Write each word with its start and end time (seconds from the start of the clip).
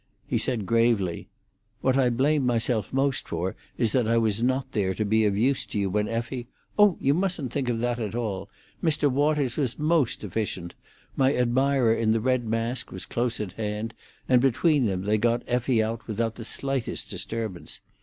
He 0.25 0.39
said 0.39 0.65
gravely, 0.65 1.27
"What 1.81 1.95
I 1.95 2.09
blame 2.09 2.43
myself 2.43 2.91
most 2.91 3.27
for 3.27 3.55
is 3.77 3.91
that 3.91 4.07
I 4.07 4.17
was 4.17 4.41
not 4.41 4.71
there 4.71 4.95
to 4.95 5.05
be 5.05 5.25
of 5.25 5.37
use 5.37 5.63
to 5.67 5.77
you 5.79 5.91
when 5.91 6.07
Effie——" 6.07 6.47
"Oh, 6.79 6.97
you 6.99 7.13
mustn't 7.13 7.51
think 7.53 7.69
of 7.69 7.77
that 7.81 7.99
at 7.99 8.15
all. 8.15 8.49
Mr. 8.83 9.11
Waters 9.11 9.57
was 9.57 9.77
most 9.77 10.23
efficient. 10.23 10.73
My 11.15 11.35
admirer 11.35 11.93
in 11.93 12.13
the 12.13 12.19
red 12.19 12.45
mask 12.47 12.91
was 12.91 13.05
close 13.05 13.39
at 13.39 13.51
hand, 13.51 13.93
and 14.27 14.41
between 14.41 14.87
them 14.87 15.03
they 15.03 15.19
got 15.19 15.43
Effie 15.45 15.83
out 15.83 16.07
without 16.07 16.33
the 16.33 16.45
slightest 16.45 17.07
disturbance. 17.11 17.79